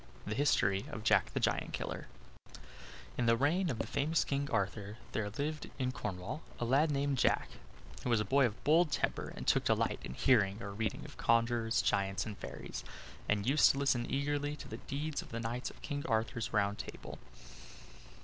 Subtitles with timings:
[0.25, 2.07] THE HISTORY OF JACK THE GIANT KILLER
[3.19, 7.19] In the reign of the famous King Arthur there lived in Cornwall a lad named
[7.19, 7.49] Jack,
[8.03, 11.05] who was a boy of a bold temper, and took delight in hearing or reading
[11.05, 12.83] of conjurers, giants, and fairies;
[13.29, 16.79] and used to listen eagerly to the deeds of the knights of King Arthur's Round
[16.79, 17.19] Table.